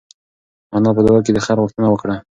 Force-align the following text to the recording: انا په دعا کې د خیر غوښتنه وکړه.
انا 0.75 0.89
په 0.95 1.01
دعا 1.05 1.19
کې 1.25 1.31
د 1.33 1.39
خیر 1.45 1.57
غوښتنه 1.63 1.87
وکړه. 1.89 2.15